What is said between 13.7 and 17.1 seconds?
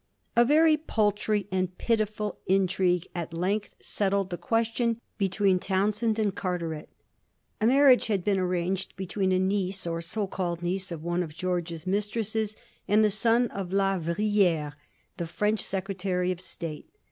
La Vrilliere, the French Secretary of State.